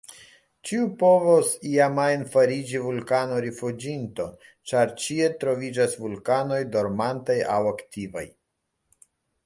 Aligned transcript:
Ĉiu 0.67 0.85
povos 1.01 1.51
iam 1.71 1.99
ajn 2.03 2.23
fariĝi 2.35 2.81
vulkano-rifuĝinto, 2.85 4.27
ĉar 4.71 4.97
ĉie 5.05 5.31
troviĝas 5.45 5.95
vulkanoj 6.07 6.61
dormantaj 6.79 7.41
aŭ 7.59 7.61
aktivaj. 7.77 8.27